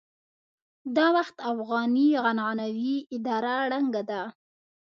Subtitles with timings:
[0.95, 4.21] دا وخت افغاني عنعنوي اداره ړنګه ده.